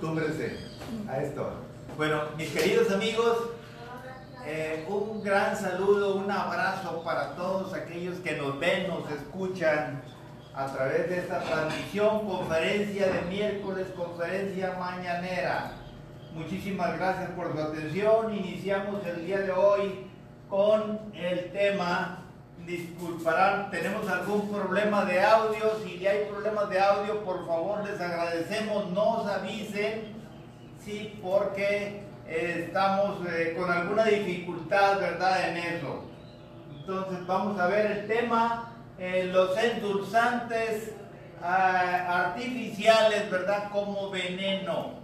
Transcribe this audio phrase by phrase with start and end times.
[0.00, 0.56] acostúmbrense
[1.08, 1.50] a esto.
[1.96, 3.50] Bueno, mis queridos amigos,
[4.46, 10.00] eh, un gran saludo, un abrazo para todos aquellos que nos ven, nos escuchan
[10.54, 15.72] a través de esta transmisión, conferencia de miércoles, conferencia mañanera.
[16.34, 18.34] Muchísimas gracias por su atención.
[18.34, 20.06] Iniciamos el día de hoy
[20.48, 22.19] con el tema
[22.66, 25.78] disculparán, tenemos algún problema de audio.
[25.84, 30.12] Si hay problemas de audio, por favor les agradecemos, nos avisen,
[30.84, 36.04] sí, porque eh, estamos eh, con alguna dificultad, ¿verdad?, en eso.
[36.78, 40.92] Entonces vamos a ver el tema, eh, los endulzantes
[41.42, 44.94] ah, artificiales, ¿verdad?, como veneno,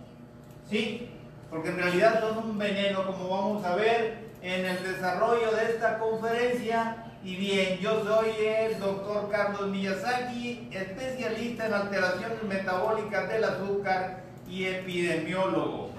[0.68, 1.10] ¿sí?
[1.50, 5.98] Porque en realidad son un veneno, como vamos a ver en el desarrollo de esta
[5.98, 14.20] conferencia y bien, yo soy el doctor Carlos Miyazaki, especialista en alteraciones metabólicas del azúcar
[14.48, 15.90] y epidemiólogo.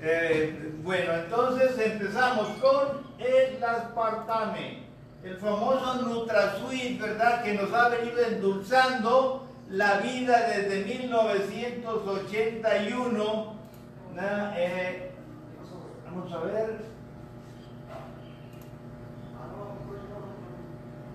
[0.00, 4.84] Eh, bueno, entonces empezamos con el aspartame,
[5.22, 7.42] el famoso NutraSweet, ¿verdad?
[7.42, 13.56] Que nos ha venido endulzando la vida desde 1981.
[14.56, 15.10] Eh,
[16.06, 16.91] vamos a ver,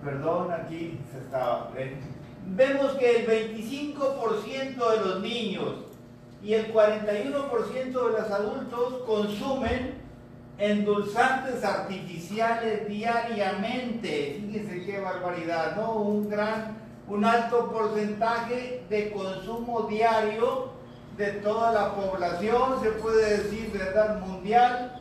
[0.04, 1.70] perdón, aquí se estaba.
[2.46, 5.74] Vemos que el 25% de los niños
[6.42, 9.94] y el 41% de los adultos consumen
[10.58, 14.40] endulzantes artificiales diariamente.
[14.40, 15.92] Fíjense qué barbaridad, ¿no?
[15.94, 20.70] Un gran, un alto porcentaje de consumo diario
[21.16, 24.98] de toda la población, se puede decir, de mundial,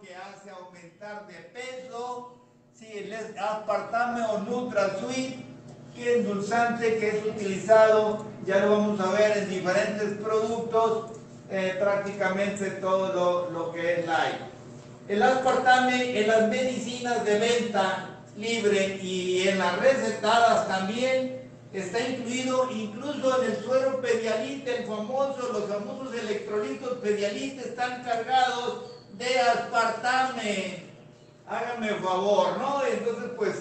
[0.00, 2.36] que hace aumentar de peso,
[2.72, 5.42] si el aspartame o NutraSweet,
[5.94, 11.12] que endulzante que es utilizado, ya lo vamos a ver en diferentes productos,
[11.50, 14.36] eh, prácticamente todo lo, que es light.
[15.08, 22.70] El aspartame en las medicinas de venta libre y en las recetadas también está incluido
[22.70, 30.93] incluso en el suero pedialite, el famoso, los famosos electrolitos pedialite están cargados de aspartame.
[31.46, 32.84] Háganme favor, ¿no?
[32.86, 33.54] Entonces, pues,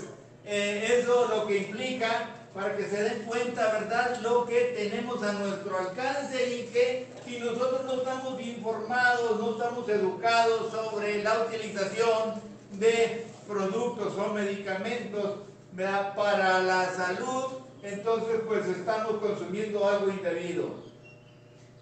[0.46, 5.34] eh, eso lo que implica para que se den cuenta, ¿verdad?, lo que tenemos a
[5.34, 12.42] nuestro alcance y que si nosotros no estamos informados, no estamos educados sobre la utilización
[12.74, 15.40] de productos o medicamentos
[15.72, 16.16] ¿verdad?
[16.16, 17.46] para la salud,
[17.82, 20.84] entonces pues estamos consumiendo algo indebido.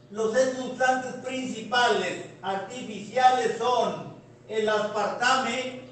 [0.09, 4.15] Los endulzantes principales artificiales son
[4.47, 5.90] el aspartame.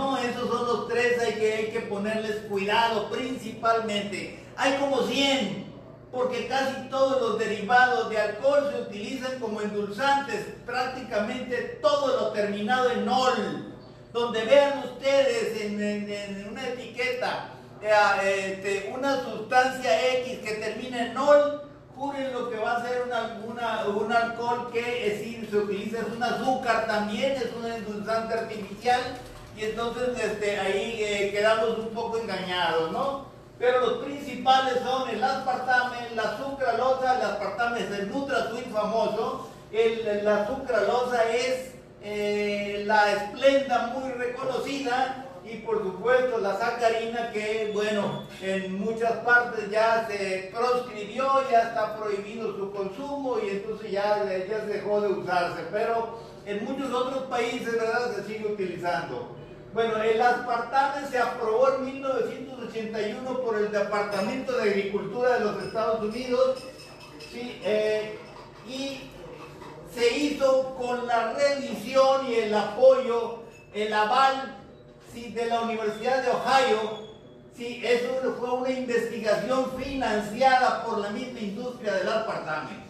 [0.00, 4.42] No, esos son los tres, hay que, hay que ponerles cuidado principalmente.
[4.56, 5.66] Hay como 100,
[6.10, 12.90] porque casi todos los derivados de alcohol se utilizan como endulzantes, prácticamente todo lo terminado
[12.90, 13.74] en ol.
[14.14, 17.50] Donde vean ustedes en, una etiqueta
[17.82, 21.62] eh, este, una sustancia X que termina en ol,
[22.32, 27.32] lo que va a ser un alcohol que es, se utiliza, es un azúcar también,
[27.32, 29.00] es un endulzante artificial,
[29.64, 33.26] entonces este, ahí eh, quedamos un poco engañados, ¿no?
[33.58, 40.24] Pero los principales son el aspartame, la sucralosa, el aspartame es el NutraSweet famoso, el,
[40.24, 41.72] la sucralosa es
[42.02, 49.70] eh, la esplenda muy reconocida, y por supuesto la sacarina que, bueno, en muchas partes
[49.70, 55.08] ya se proscribió, ya está prohibido su consumo y entonces ya, ya se dejó de
[55.08, 59.36] usarse, pero en muchos otros países, ¿verdad?, se sigue utilizando.
[59.72, 66.02] Bueno, el aspartame se aprobó en 1981 por el Departamento de Agricultura de los Estados
[66.02, 66.58] Unidos
[67.32, 67.60] ¿sí?
[67.62, 68.18] Eh,
[68.68, 69.00] y
[69.94, 74.56] se hizo con la revisión y el apoyo, el aval
[75.12, 77.08] sí, de la Universidad de Ohio,
[77.56, 82.89] sí, eso fue una investigación financiada por la misma industria del aspartame.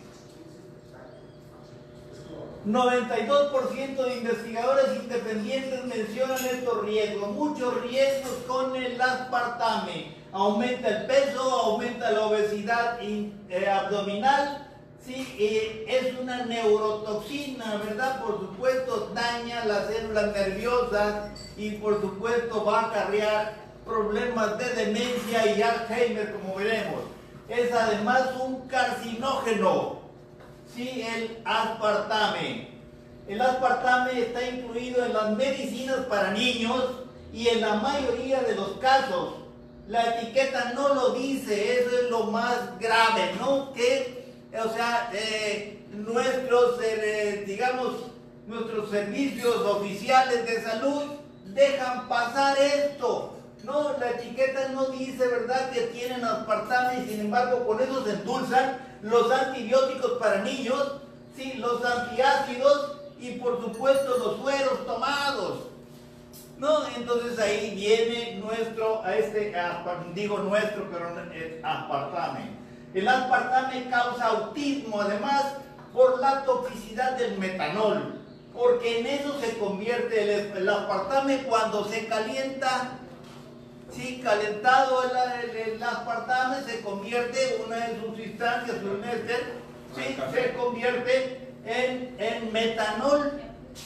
[2.66, 10.14] 92% de investigadores independientes mencionan estos riesgos, muchos riesgos con el aspartame.
[10.32, 14.66] Aumenta el peso, aumenta la obesidad eh, abdominal,
[15.04, 18.22] Sí, es una neurotoxina, ¿verdad?
[18.22, 23.54] Por supuesto, daña las células nerviosas y por supuesto va a acarrear
[23.84, 27.00] problemas de demencia y Alzheimer, como veremos.
[27.48, 29.99] Es además un carcinógeno,
[30.74, 32.68] sí, el aspartame.
[33.28, 36.84] El aspartame está incluido en las medicinas para niños
[37.32, 39.34] y en la mayoría de los casos
[39.90, 43.72] la etiqueta no lo dice, eso es lo más grave, ¿no?
[43.72, 47.94] Que, o sea, eh, nuestros, eh, digamos,
[48.46, 51.02] nuestros servicios oficiales de salud
[51.46, 53.39] dejan pasar esto.
[53.64, 58.12] No, la etiqueta no dice, ¿verdad?, que tienen aspartame y sin embargo con eso se
[58.12, 61.00] endulzan los antibióticos para niños,
[61.36, 65.58] sí, los antiácidos y por supuesto los sueros tomados.
[66.58, 69.54] No, entonces ahí viene nuestro, a este,
[70.14, 72.50] digo nuestro, pero es aspartame.
[72.92, 75.54] El aspartame causa autismo además
[75.92, 78.20] por la toxicidad del metanol,
[78.52, 82.99] porque en eso se convierte el, el aspartame cuando se calienta
[83.92, 89.02] Sí, calentado el, aspartame se convierte, una de sus instancias, un
[89.96, 93.32] sí, se convierte en, en metanol.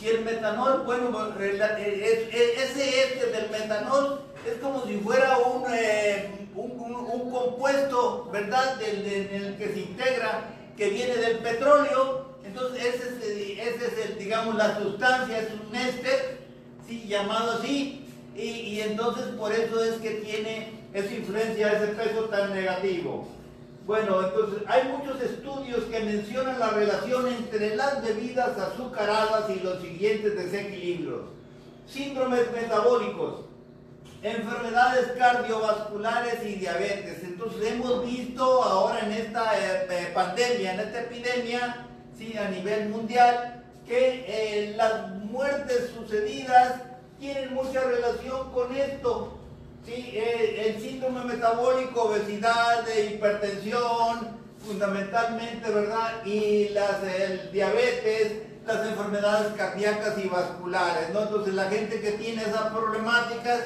[0.03, 7.31] Y el metanol, bueno, ese éster del metanol es como si fuera un, eh, un,
[7.31, 12.35] compuesto, ¿verdad?, del, en el que se integra, que viene del petróleo.
[12.45, 16.41] Entonces, ese es, ese es el, digamos, la sustancia, es un éster,
[16.87, 17.07] ¿sí?
[17.09, 18.04] llamado así,
[18.37, 23.29] y, entonces por eso es que tiene esa influencia, ese peso tan negativo.
[23.87, 29.81] Bueno, entonces hay muchos estudios que mencionan la relación entre las bebidas azucaradas y los
[29.83, 31.23] siguientes desequilibrios.
[31.87, 33.43] Síndromes metabólicos,
[34.23, 37.23] enfermedades cardiovasculares y diabetes.
[37.23, 41.87] Entonces hemos visto ahora en esta eh, eh, pandemia, en esta epidemia,
[42.17, 46.81] sí, a nivel mundial, que eh, las muertes sucedidas
[47.25, 49.38] tienen mucha relación con esto.
[49.87, 50.11] ¿sí?
[50.12, 54.29] Eh, el síndrome metabólico, obesidad, hipertensión,
[54.67, 56.23] fundamentalmente, ¿verdad?
[56.26, 61.23] Y las, el diabetes, las enfermedades cardíacas y vasculares, ¿no?
[61.23, 63.61] Entonces la gente que tiene esas problemáticas,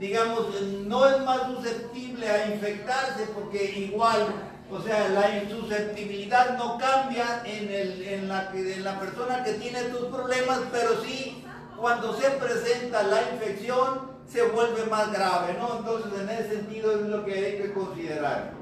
[0.00, 4.26] digamos, no es más susceptible a infectarse porque igual,
[4.72, 9.78] o sea, la susceptibilidad no cambia en, el, en, la, en la persona que tiene
[9.78, 11.43] estos problemas, pero sí
[11.80, 15.78] cuando se presenta la infección se vuelve más grave, ¿no?
[15.78, 18.52] Entonces en ese sentido es lo que hay que considerar.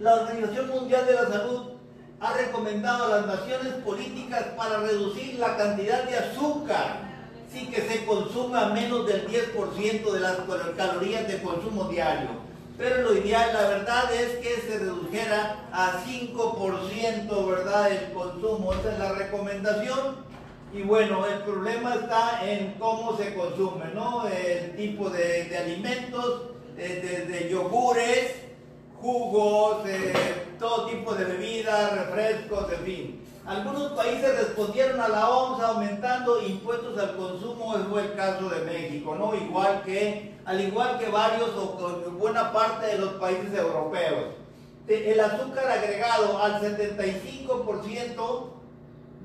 [0.00, 1.72] La Organización Mundial de la Salud
[2.20, 7.08] ha recomendado a las naciones políticas para reducir la cantidad de azúcar,
[7.52, 10.36] sí que se consuma menos del 10% de las
[10.76, 12.28] calorías de consumo diario.
[12.76, 18.72] Pero lo ideal, la verdad, es que se redujera a 5%, ¿verdad?, el consumo.
[18.72, 20.16] Esa es la recomendación
[20.72, 24.28] y bueno, el problema está en cómo se consume, ¿no?
[24.28, 26.42] El tipo de, alimentos,
[26.76, 28.36] desde de yogures,
[29.00, 29.78] jugos,
[30.60, 33.20] todo tipo de bebidas, refrescos, en fin.
[33.46, 39.16] Algunos países respondieron a la OMS aumentando impuestos al consumo, fue el caso de México,
[39.16, 39.34] ¿no?
[39.34, 44.26] Igual que, al igual que varios o buena parte de los países europeos.
[44.86, 48.59] El azúcar agregado al 75%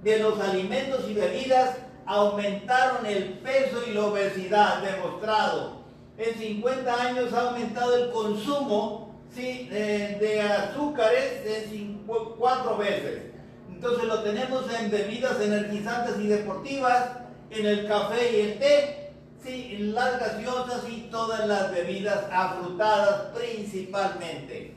[0.05, 5.83] de los alimentos y bebidas aumentaron el peso y la obesidad, demostrado.
[6.19, 11.41] En 50 años ha aumentado el consumo de, azúcares
[11.71, 12.05] en
[12.37, 13.23] cuatro veces.
[13.67, 17.09] Entonces lo tenemos en bebidas energizantes y deportivas,
[17.49, 19.11] en el café y el té,
[19.43, 24.74] sí, en las gaseosas y todas las bebidas afrutadas principalmente.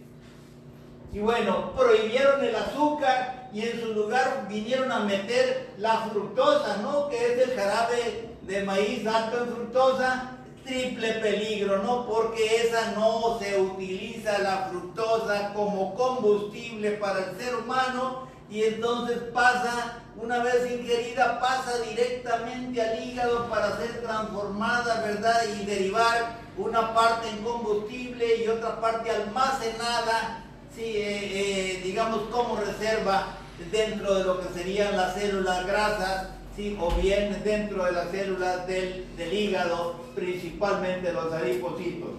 [1.12, 7.09] Y bueno, prohibieron el azúcar y en su lugar vinieron a meter la fructosa, ¿no?
[7.09, 10.33] Que es el jarabe de maíz alto en fructosa,
[10.65, 12.07] triple peligro, ¿no?
[12.07, 19.19] Porque esa no se utiliza la fructosa como combustible para el ser humano y entonces
[19.33, 25.43] pasa, una vez ingerida, pasa directamente al hígado para ser transformada, ¿verdad?
[25.59, 30.45] Y derivar una parte en combustible y otra parte almacenada
[30.76, 33.34] eh, eh, digamos, como reserva
[33.70, 36.76] dentro de lo que serían las células grasas, ¿sí?
[36.80, 42.10] o bien dentro de las células del, hígado, principalmente los adipocitos.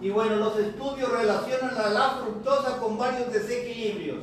[0.00, 4.18] Y bueno, los estudios relacionan a la fructosa con varios desequilibrios.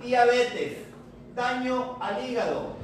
[0.00, 0.78] Diabetes,
[1.34, 2.76] daño al hígado,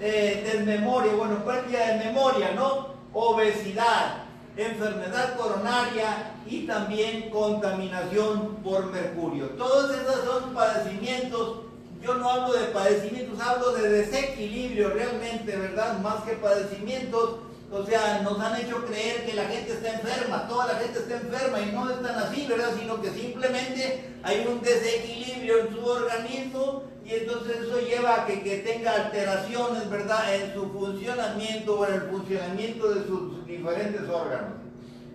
[0.00, 2.88] eh, desmemoria, bueno, pérdida de memoria, ¿no?
[3.14, 4.25] Obesidad,
[4.56, 9.50] enfermedad coronaria y también contaminación por mercurio.
[9.50, 11.60] Todos esos son padecimientos,
[12.02, 15.98] yo no hablo de padecimientos, hablo de desequilibrio realmente, ¿verdad?
[16.00, 17.40] Más que padecimientos
[17.72, 21.16] o sea, nos han hecho creer que la gente está enferma, toda la gente está
[21.16, 22.70] enferma y no están así, ¿verdad?
[22.78, 28.36] Sino que simplemente hay un desequilibrio en su organismo y entonces eso lleva a que,
[28.36, 30.34] tenga alteraciones, ¿verdad?
[30.34, 34.54] En su funcionamiento o en el funcionamiento de sus diferentes órganos.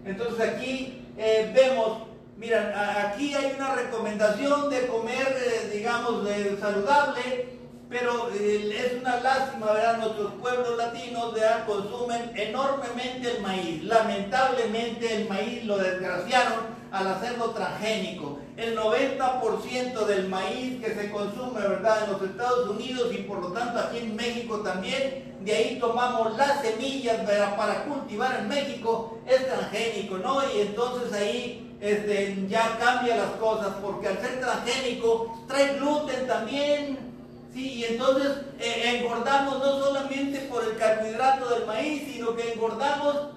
[0.05, 2.03] Entonces aquí eh, vemos,
[2.37, 6.27] miren, aquí hay una recomendación de comer, eh, digamos,
[6.59, 7.60] saludable,
[7.91, 9.97] pero eh, es una lástima, ¿verdad?
[9.97, 11.35] Nuestros pueblos latinos
[11.67, 13.83] consumen enormemente el maíz.
[13.83, 18.39] Lamentablemente el maíz lo desgraciaron al hacerlo transgénico.
[18.57, 22.05] El 90% del maíz que se consume, ¿verdad?
[22.05, 26.37] En los Estados Unidos y por lo tanto aquí en México también, de ahí tomamos
[26.37, 27.55] las semillas ¿verdad?
[27.55, 30.41] para cultivar en México, es transgénico, ¿no?
[30.53, 37.10] Y entonces ahí este, ya cambia las cosas porque al ser transgénico trae gluten también,
[37.53, 43.31] Sí, y entonces eh, engordamos no solamente por el carbohidrato del maíz, sino que engordamos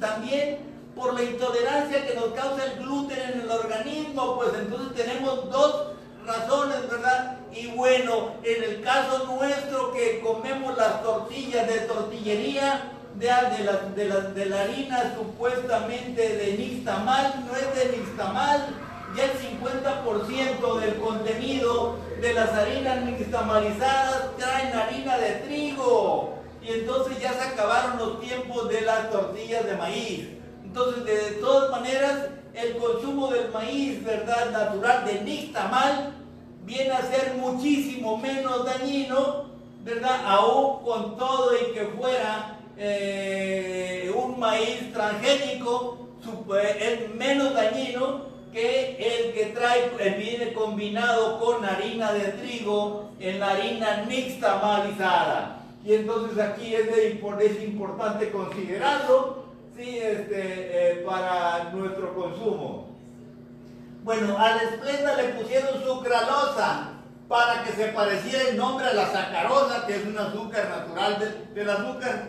[0.00, 0.58] también
[0.94, 5.88] por la intolerancia que nos causa el gluten en el organismo, pues entonces tenemos dos
[6.26, 7.38] razones, ¿verdad?
[7.54, 13.72] Y bueno, en el caso nuestro que comemos las tortillas de tortillería, de, de, la,
[13.94, 18.68] de, la, de la harina supuestamente de nixtamal, no es de nixtamal,
[19.16, 26.34] ya el 50% del contenido de las harinas nixtamalizadas traen harina de trigo.
[26.62, 30.28] Y entonces ya se acabaron los tiempos de las tortillas de maíz.
[30.64, 34.50] Entonces, de todas maneras, el consumo del maíz, ¿verdad?
[34.50, 36.14] Natural de nixtamal
[36.64, 39.46] viene a ser muchísimo menos dañino,
[39.82, 40.20] ¿verdad?
[40.24, 45.98] Aún con todo y que fuera eh, un maíz transgénico,
[46.80, 53.50] es menos dañino que el que trae, viene combinado con harina de trigo en la
[53.50, 55.58] harina nixtamalizada.
[55.84, 59.98] Y entonces aquí es, es importante considerarlo ¿sí?
[59.98, 60.32] este,
[60.92, 62.88] eh, para nuestro consumo.
[64.04, 66.90] Bueno, a la esplenda le pusieron sucralosa
[67.28, 71.54] para que se pareciera el nombre a la sacarosa, que es un azúcar natural del,
[71.54, 72.28] del azúcar.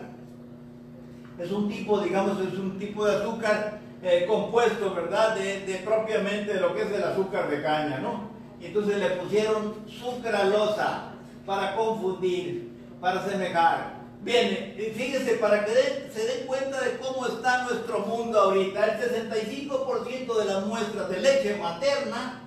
[1.38, 5.34] Es un tipo, digamos, es un tipo de azúcar eh, compuesto, ¿verdad?
[5.34, 8.28] De, propiamente lo que es el azúcar de caña, ¿no?
[8.60, 11.12] Y entonces le pusieron sucralosa
[11.46, 12.70] para confundir,
[13.00, 13.94] para semejar.
[14.20, 20.38] Bien, fíjense, para que se den cuenta de cómo está nuestro mundo ahorita, el 65%
[20.38, 22.40] de las muestras de leche materna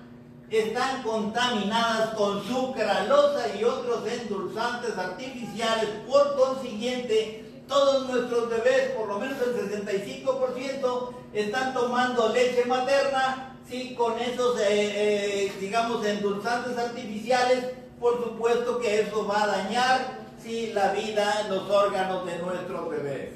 [0.50, 5.90] están contaminadas con sucralosa y otros endulzantes artificiales.
[6.08, 13.94] Por consiguiente, todos nuestros bebés, por lo menos el 65%, están tomando leche materna, sí,
[13.94, 17.66] con esos, eh, eh, digamos, endulzantes artificiales,
[18.00, 23.30] por supuesto que eso va a dañar, sí, la vida los órganos de nuestros bebés.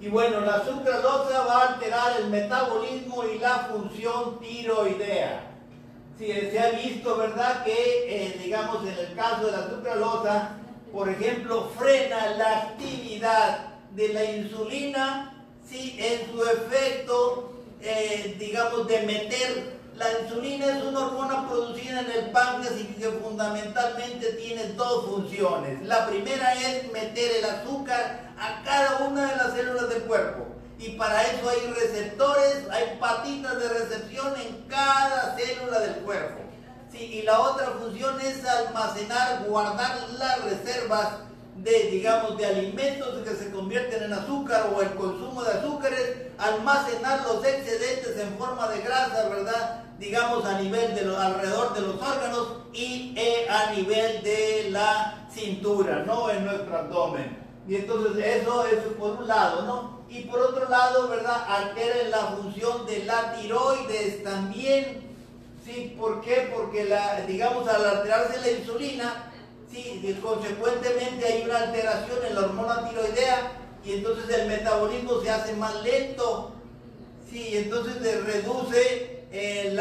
[0.00, 5.44] Y bueno, la sucralosa va a alterar el metabolismo y la función tiroidea.
[6.18, 10.58] Sí, se ha visto, ¿verdad?, que, eh, digamos, en el caso de la sucralosa,
[10.92, 15.96] por ejemplo, frena la actividad de la insulina ¿sí?
[15.98, 19.78] en su efecto, eh, digamos, de meter.
[19.96, 25.84] La insulina es una hormona producida en el páncreas y que fundamentalmente tiene dos funciones.
[25.84, 30.46] La primera es meter el azúcar a cada una de las células del cuerpo.
[30.78, 36.47] Y para eso hay receptores, hay patitas de recepción en cada célula del cuerpo.
[36.90, 41.08] Sí, y la otra función es almacenar, guardar las reservas
[41.56, 47.24] de, digamos, de alimentos que se convierten en azúcar o el consumo de azúcares, almacenar
[47.24, 49.84] los excedentes en forma de grasa, ¿verdad?
[49.98, 56.04] Digamos, a nivel de alrededor de los órganos y eh, a nivel de la cintura,
[56.06, 56.30] ¿no?
[56.30, 57.36] En nuestro abdomen.
[57.66, 59.98] Y entonces eso es por un lado, ¿no?
[60.08, 61.44] Y por otro lado, ¿verdad?
[61.48, 65.07] Altera la función de la tiroides también.
[65.68, 65.94] ¿Sí?
[65.98, 66.50] ¿Por qué?
[66.54, 69.28] Porque, la, digamos, al alterarse la insulina,
[69.70, 73.52] Sí, consecuentemente hay una alteración en la hormona tiroidea
[73.84, 76.52] y entonces el metabolismo se hace más lento.
[77.30, 79.78] Sí, entonces se reduce eh,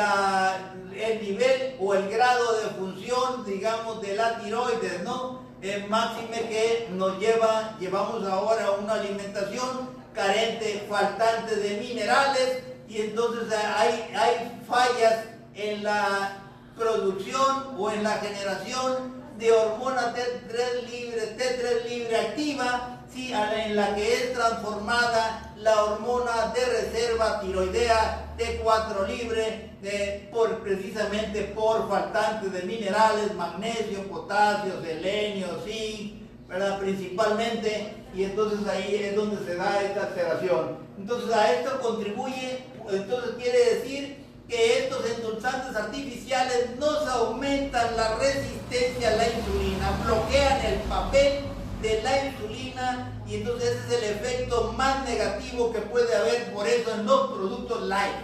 [0.94, 5.48] el nivel o el grado de función, digamos, de la tiroides, ¿no?
[5.62, 13.54] Es máxime que nos lleva, llevamos ahora una alimentación carente, faltante de minerales y entonces
[13.54, 16.38] hay, hay fallas en la
[16.78, 23.34] producción o en la generación de hormona T3 libre, T3 libre activa, ¿sí?
[23.34, 31.44] en la que es transformada la hormona de reserva tiroidea T4 libre, de, por, precisamente
[31.56, 36.80] por faltantes de minerales, magnesio, potasio, selenio, zinc, ¿verdad?
[36.80, 40.78] Principalmente, y entonces ahí es donde se da esta alteración.
[40.98, 49.10] Entonces a esto contribuye, entonces quiere decir que estos endulzantes artificiales nos aumentan la resistencia
[49.10, 51.44] a la insulina, bloquean el papel
[51.82, 56.66] de la insulina y entonces ese es el efecto más negativo que puede haber por
[56.66, 58.16] eso en los productos light.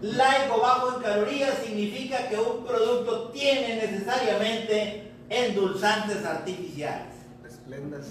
[0.00, 7.12] Light o bajo en calorías significa que un producto tiene necesariamente endulzantes artificiales.
[7.46, 8.06] Esplendas,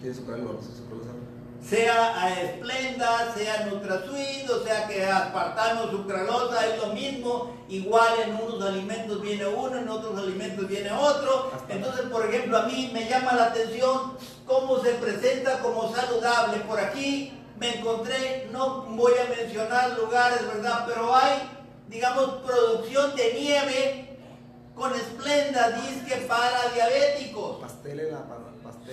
[0.00, 0.70] tiene sucralosa,
[1.62, 8.34] sea a Esplenda, sea Nutrasuid, o sea que aspartamo, sucralosa, es lo mismo, igual en
[8.34, 11.50] unos alimentos viene uno, en otros alimentos viene otro.
[11.68, 16.58] Entonces, por ejemplo, a mí me llama la atención cómo se presenta como saludable.
[16.60, 20.84] Por aquí me encontré, no voy a mencionar lugares, ¿verdad?
[20.86, 21.50] Pero hay,
[21.88, 24.18] digamos, producción de nieve
[24.74, 27.60] con esplenda, disque para diabéticos.
[27.60, 28.26] Pasteles, la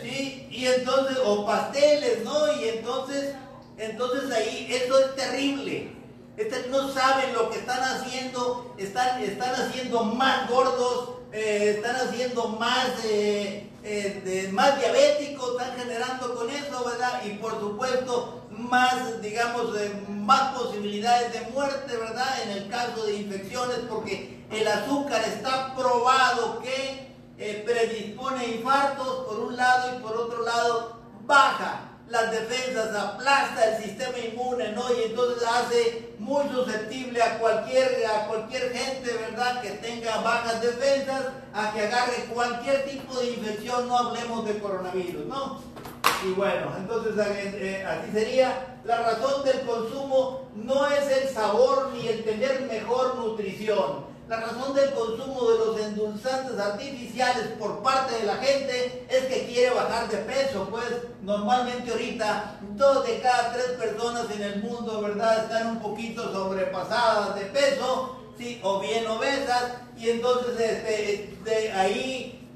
[0.01, 2.51] Sí, y entonces, o pasteles, ¿no?
[2.59, 3.35] Y entonces,
[3.77, 5.91] entonces ahí, eso es terrible.
[6.35, 12.47] Este, no saben lo que están haciendo, están, están haciendo más gordos, eh, están haciendo
[12.47, 17.21] más, eh, eh, más diabéticos, están generando con eso, ¿verdad?
[17.25, 19.73] Y por supuesto, más, digamos,
[20.09, 22.41] más posibilidades de muerte, ¿verdad?
[22.43, 29.39] En el caso de infecciones, porque el azúcar está probado que eh, predispone infartos por
[29.39, 34.83] un lado y por otro lado baja las defensas, aplasta el sistema inmune, ¿no?
[34.93, 41.27] Y entonces hace muy susceptible a cualquier, a cualquier gente, ¿verdad?, que tenga bajas defensas,
[41.53, 45.61] a que agarre cualquier tipo de infección, no hablemos de coronavirus, ¿no?
[46.23, 48.77] Y bueno, entonces eh, eh, así sería.
[48.85, 54.12] La razón del consumo no es el sabor ni el tener mejor nutrición.
[54.29, 59.47] La razón del consumo de los endulzantes artificiales por parte de la gente es que
[59.47, 60.85] quiere bajar de peso, pues
[61.21, 67.35] normalmente ahorita dos de cada tres personas en el mundo, ¿verdad?, están un poquito sobrepasadas
[67.35, 68.61] de peso, ¿sí?
[68.63, 72.49] o bien obesas, y entonces este, de ahí,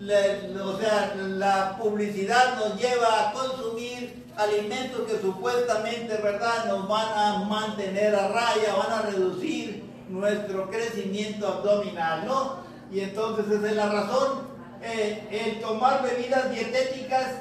[0.63, 7.39] o sea, la publicidad nos lleva a consumir alimentos que supuestamente, ¿verdad?, nos van a
[7.39, 12.57] mantener a raya, van a reducir nuestro crecimiento abdominal, ¿no?
[12.91, 14.47] Y entonces esa es la razón.
[14.81, 17.33] Eh, el tomar bebidas dietéticas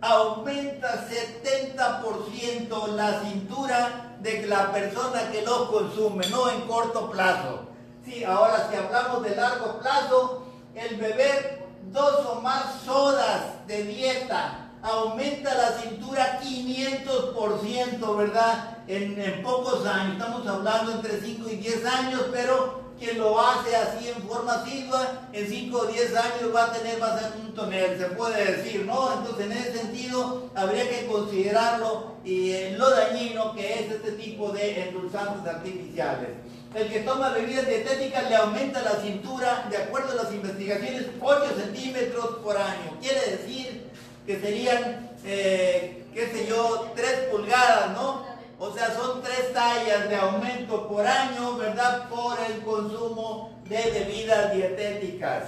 [0.00, 7.66] aumenta 70% la cintura de la persona que lo consume, no en corto plazo.
[8.04, 14.70] Sí, ahora si hablamos de largo plazo, el beber dos o más sodas de dieta
[14.82, 18.78] aumenta la cintura 500%, ¿verdad?
[18.92, 24.08] En, pocos años, estamos hablando entre 5 y 10 años, pero quien lo hace así
[24.08, 28.06] en forma asidua, en 5 o 10 años va a tener más un tonel, se
[28.06, 29.12] puede decir, ¿no?
[29.12, 34.50] Entonces en ese sentido habría que considerarlo y eh, lo dañino que es este tipo
[34.50, 36.30] de endulzantes artificiales.
[36.74, 41.44] El que toma bebidas dietéticas le aumenta la cintura, de acuerdo a las investigaciones, 8
[41.56, 42.98] centímetros por año.
[43.00, 43.88] Quiere decir
[44.26, 48.29] que serían, eh, qué sé yo, 3 pulgadas, ¿no?
[48.60, 52.08] O sea, son tres tallas de aumento por año, ¿verdad?
[52.08, 55.44] Por el consumo de bebidas dietéticas.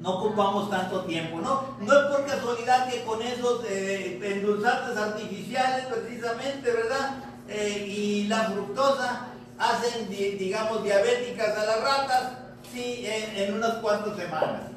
[0.00, 1.76] No ocupamos tanto tiempo, ¿no?
[1.80, 7.16] No es por casualidad que con esos eh, endulzantes artificiales, precisamente, ¿verdad?
[7.48, 9.26] Eh, y la fructosa
[9.58, 12.32] hacen, digamos, diabéticas a las ratas,
[12.72, 14.76] sí, en unas cuantas semanas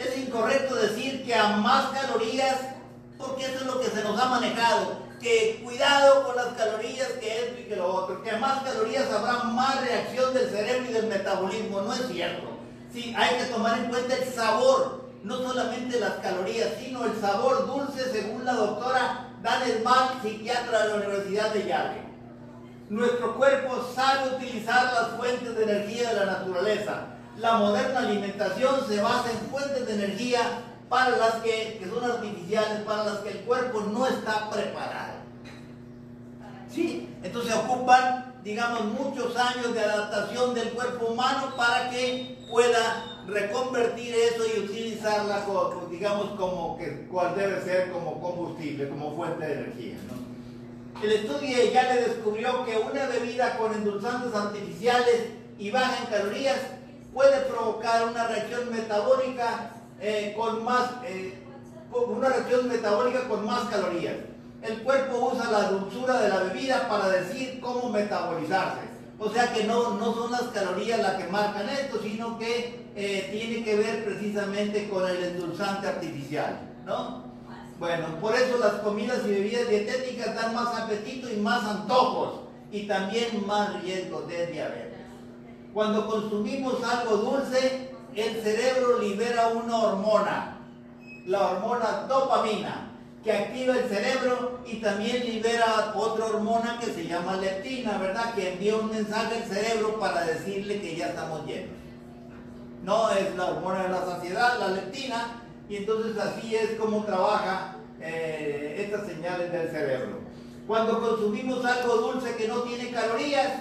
[0.00, 2.56] es incorrecto decir que a más calorías,
[3.18, 7.44] porque eso es lo que se nos ha manejado, que cuidado con las calorías, que
[7.44, 11.06] esto y que lo otro, que más calorías habrá más reacción del cerebro y del
[11.06, 12.48] metabolismo, no es cierto.
[12.92, 17.66] Sí, hay que tomar en cuenta el sabor, no solamente las calorías, sino el sabor
[17.66, 22.10] dulce, según la doctora Daniel Mann, psiquiatra de la Universidad de Yale.
[22.88, 27.06] Nuestro cuerpo sabe utilizar las fuentes de energía de la naturaleza
[27.40, 30.40] la moderna alimentación se basa en fuentes de energía
[30.90, 35.20] para las que, son artificiales, para las que el cuerpo no está preparado.
[36.68, 44.12] Sí, entonces ocupan, digamos, muchos años de adaptación del cuerpo humano para que pueda reconvertir
[44.16, 45.46] eso y utilizarla,
[45.88, 49.94] digamos, como que cual debe ser como combustible, como fuente de energía.
[51.00, 55.26] El estudio ya le descubrió que una bebida con endulzantes artificiales
[55.56, 56.58] y baja en calorías
[57.14, 61.34] puede provocar una reacción metabólica eh, con más, eh,
[61.92, 64.14] una reacción metabólica con más calorías.
[64.62, 68.90] El cuerpo usa la dulzura de la bebida para decir cómo metabolizarse.
[69.18, 73.28] O sea que no, no son las calorías las que marcan esto, sino que eh,
[73.30, 77.24] tiene que ver precisamente con el endulzante artificial, ¿no?
[77.78, 82.86] Bueno, por eso las comidas y bebidas dietéticas dan más apetito y más antojos y
[82.86, 85.00] también más riesgo de diabetes.
[85.72, 90.56] Cuando consumimos algo dulce, el cerebro libera una hormona,
[91.26, 92.90] la hormona dopamina,
[93.22, 98.34] que activa el cerebro y también libera otra hormona que se llama leptina, ¿verdad?
[98.34, 101.76] Que envía un mensaje al cerebro para decirle que ya estamos llenos.
[102.82, 107.76] No es la hormona de la saciedad, la leptina, y entonces así es como trabaja
[108.00, 110.20] eh, estas señales del cerebro.
[110.66, 113.52] Cuando consumimos algo dulce que no tiene calorías,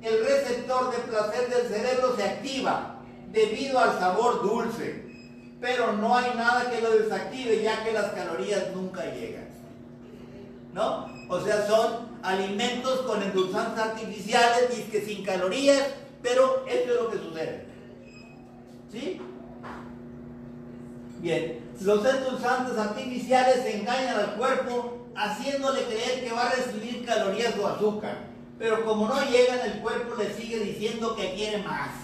[0.00, 2.91] el receptor de placer del cerebro se activa
[3.32, 5.12] debido al sabor dulce
[5.62, 9.46] pero no hay nada que lo desactive ya que las calorías nunca llegan.
[10.74, 11.06] ¿No?
[11.28, 15.84] O sea, son alimentos con endulzantes artificiales y que sin calorías,
[16.20, 17.66] pero esto es lo que sucede.
[18.90, 19.20] ¿Sí?
[21.20, 27.68] Bien, los endulzantes artificiales engañan al cuerpo haciéndole creer que va a recibir calorías o
[27.68, 28.16] azúcar,
[28.58, 32.01] pero como no llegan, el cuerpo le sigue diciendo que quiere más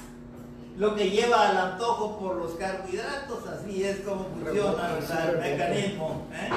[0.79, 4.97] lo que lleva al antojo por los carbohidratos, así es como funciona
[5.29, 6.23] el mecanismo.
[6.33, 6.49] ¿eh?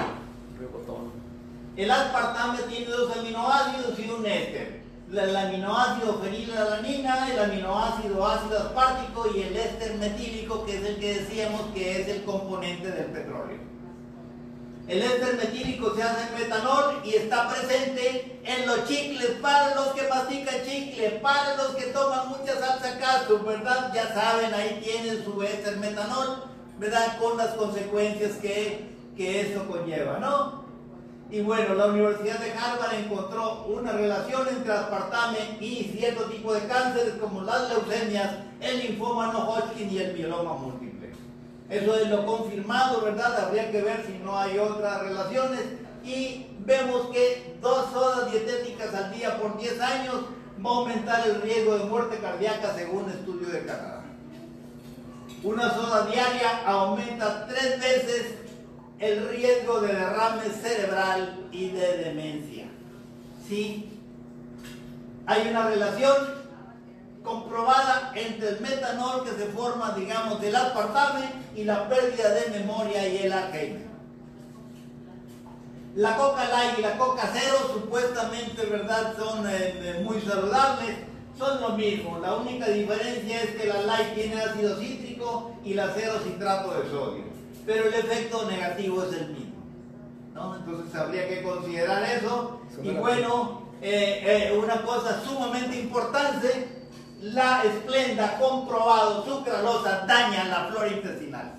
[1.75, 4.81] El aspartame tiene dos aminoácidos y un éster.
[5.11, 11.13] El aminoácido fenilalanina, el aminoácido ácido aspartico y el éster metílico, que es el que
[11.15, 13.70] decíamos que es el componente del petróleo.
[14.87, 19.87] El éster metílico se hace en metanol y está presente en los chicles para los
[19.89, 23.91] que mastican chicle, para los que toman mucha salsa casto, ¿verdad?
[23.93, 26.43] Ya saben, ahí tienen su éster metanol,
[26.79, 27.17] ¿verdad?
[27.19, 30.61] Con las consecuencias que, que esto conlleva, ¿no?
[31.29, 36.67] Y bueno, la Universidad de Harvard encontró una relación entre aspartame y cierto tipo de
[36.67, 40.90] cánceres como las leucemias, el linfoma no Hodgkin y el mieloma múltiple.
[41.71, 43.45] Eso es lo confirmado, ¿verdad?
[43.45, 45.61] Habría que ver si no hay otras relaciones.
[46.03, 50.15] Y vemos que dos sodas dietéticas al día por 10 años
[50.63, 54.03] va a aumentar el riesgo de muerte cardíaca según estudio de Canadá.
[55.43, 58.35] Una soda diaria aumenta tres veces
[58.99, 62.65] el riesgo de derrame cerebral y de demencia.
[63.47, 63.89] ¿Sí?
[65.25, 66.40] Hay una relación
[67.51, 73.05] comprobada entre el metanol que se forma, digamos, del aspartame y la pérdida de memoria
[73.07, 73.91] y el Alzheimer.
[75.95, 80.95] La coca light y la coca cero supuestamente, ¿verdad?, son eh, eh, muy saludables,
[81.37, 82.19] son lo mismo.
[82.19, 86.89] La única diferencia es que la light tiene ácido cítrico y la cero citrato de
[86.89, 87.23] sodio.
[87.65, 89.55] Pero el efecto negativo es el mismo.
[90.33, 90.55] ¿no?
[90.55, 92.61] Entonces habría que considerar eso.
[92.81, 96.80] Y bueno, eh, una cosa sumamente importante
[97.21, 101.53] la esplenda comprobado sucralosa daña la flora intestinal.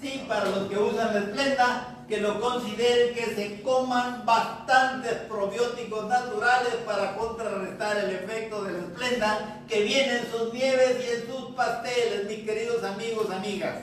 [0.00, 6.06] Sí, para los que usan la esplenda, que lo consideren que se coman bastantes probióticos
[6.06, 11.26] naturales para contrarrestar el efecto de la esplenda que viene en sus nieves y en
[11.26, 13.78] sus pasteles, mis queridos amigos, amigas.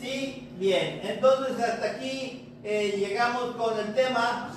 [0.00, 4.52] Sí, bien, entonces hasta aquí eh, llegamos con el tema.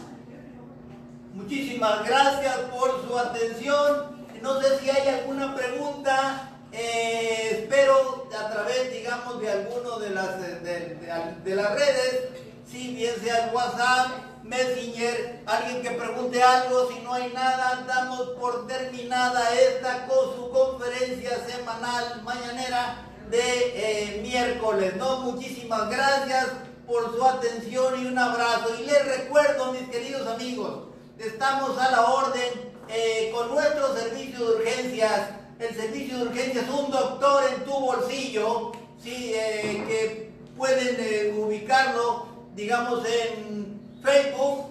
[1.33, 4.16] Muchísimas gracias por su atención.
[4.41, 6.51] No sé si hay alguna pregunta.
[6.71, 12.29] Eh, espero a través, digamos, de alguno de las, de, las redes,
[12.69, 14.09] si bien sea el WhatsApp,
[14.43, 20.51] Messenger, alguien que pregunte algo, si no hay nada, damos por terminada esta con su
[20.51, 24.95] conferencia semanal mañanera de eh, miércoles.
[24.97, 25.21] ¿no?
[25.21, 26.47] Muchísimas gracias
[26.85, 28.69] por su atención y un abrazo.
[28.79, 34.55] Y les recuerdo, mis queridos amigos, estamos a la orden eh, con nuestro servicio de
[34.55, 35.29] urgencias.
[35.59, 38.71] El servicio de urgencias, un doctor en tu bolsillo,
[39.01, 39.33] ¿sí?
[39.35, 44.65] Eh, que pueden eh, ubicarlo, digamos, en Facebook,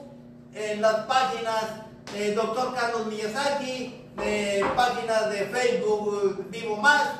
[0.55, 1.83] en las páginas
[2.35, 3.95] Doctor Carlos Miyazaki,
[4.77, 7.11] páginas de Facebook Vivo Más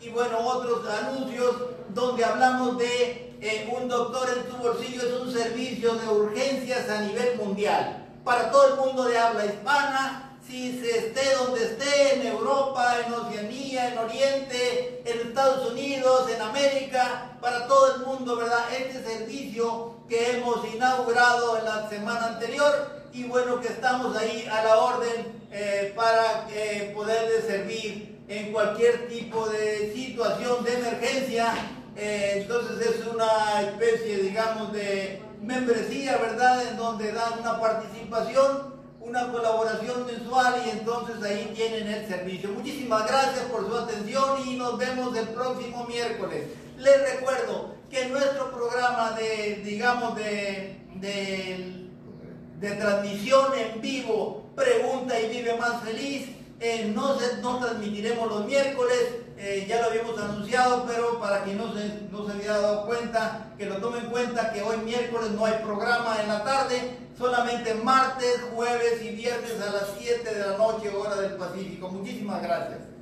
[0.00, 1.56] y bueno, otros anuncios
[1.88, 3.36] donde hablamos de
[3.76, 8.68] un doctor en tu bolsillo, es un servicio de urgencias a nivel mundial para todo
[8.68, 13.98] el mundo de habla hispana si se esté donde esté, en Europa, en Oceanía, en
[13.98, 18.72] Oriente, en Estados Unidos, en América, para todo el mundo, ¿verdad?
[18.72, 24.62] Este servicio que hemos inaugurado en la semana anterior y bueno, que estamos ahí a
[24.62, 31.54] la orden eh, para eh, poder servir en cualquier tipo de situación de emergencia.
[31.96, 36.68] Eh, entonces es una especie, digamos, de membresía, ¿verdad?
[36.68, 38.75] En donde dan una participación
[39.06, 42.50] una colaboración mensual y entonces ahí tienen el servicio.
[42.50, 46.48] Muchísimas gracias por su atención y nos vemos el próximo miércoles.
[46.76, 55.56] Les recuerdo que nuestro programa de, digamos, de, de, transmisión en vivo, Pregunta y Vive
[55.56, 56.26] Más Feliz,
[56.58, 58.98] eh, no, se, no transmitiremos los miércoles,
[59.38, 63.66] eh, ya lo habíamos anunciado, pero para quien no se, no se dado cuenta, que
[63.66, 68.40] lo tomen en cuenta que hoy miércoles no hay programa en la tarde, solamente martes,
[68.54, 71.88] jueves y viernes a las 7 de la noche, hora del Pacífico.
[71.88, 72.95] Muchísimas gracias.